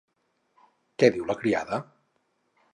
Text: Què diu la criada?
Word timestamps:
Què 1.03 1.11
diu 1.17 1.29
la 1.33 1.37
criada? 1.45 1.81